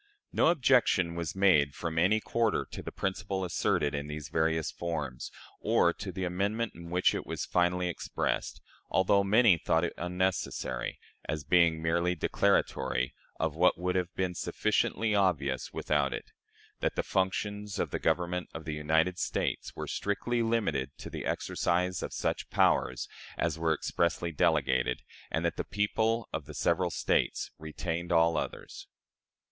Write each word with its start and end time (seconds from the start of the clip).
No 0.33 0.47
objection 0.47 1.13
was 1.13 1.35
made 1.35 1.75
from 1.75 1.99
any 1.99 2.19
quarter 2.19 2.65
to 2.71 2.81
the 2.81 2.91
principle 2.91 3.45
asserted 3.45 3.93
in 3.93 4.07
these 4.07 4.29
various 4.29 4.71
forms; 4.71 5.29
or 5.59 5.93
to 5.93 6.11
the 6.11 6.23
amendment 6.23 6.71
in 6.73 6.89
which 6.89 7.13
it 7.13 7.23
was 7.27 7.45
finally 7.45 7.87
expressed, 7.87 8.61
although 8.89 9.23
many 9.23 9.59
thought 9.59 9.83
it 9.83 9.93
unnecessary, 9.99 10.97
as 11.25 11.43
being 11.43 11.79
merely 11.83 12.15
declaratory 12.15 13.13
of 13.39 13.55
what 13.55 13.77
would 13.77 13.95
have 13.95 14.11
been 14.15 14.33
sufficiently 14.33 15.13
obvious 15.13 15.71
without 15.71 16.13
it 16.15 16.31
that 16.79 16.95
the 16.95 17.03
functions 17.03 17.77
of 17.77 17.91
the 17.91 17.99
Government 17.99 18.49
of 18.55 18.65
the 18.65 18.73
United 18.73 19.19
States 19.19 19.75
were 19.75 19.85
strictly 19.85 20.41
limited 20.41 20.97
to 20.97 21.11
the 21.11 21.27
exercise 21.27 22.01
of 22.01 22.11
such 22.11 22.49
powers 22.49 23.07
as 23.37 23.59
were 23.59 23.71
expressly 23.75 24.31
delegated, 24.31 25.03
and 25.29 25.45
that 25.45 25.57
the 25.57 25.63
people 25.63 26.27
of 26.33 26.45
the 26.47 26.55
several 26.55 26.89
States 26.89 27.51
retained 27.59 28.11
all 28.11 28.35
others. 28.35 28.87